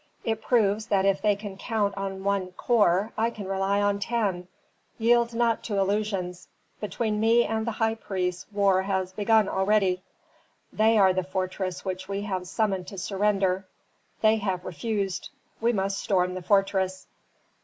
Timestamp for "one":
2.23-2.53